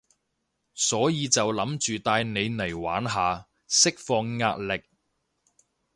[0.73, 4.83] 所以就諗住帶你嚟玩下，釋放壓力